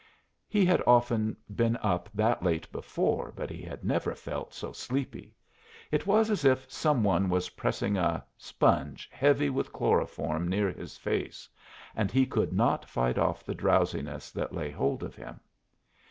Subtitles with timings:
[0.47, 5.35] He had often been up that late before, but he had never felt so sleepy.
[5.91, 10.97] It was as if some one was pressing a sponge heavy with chloroform near his
[10.97, 11.47] face,
[11.95, 15.39] and he could not fight off the drowsiness that lay hold of him.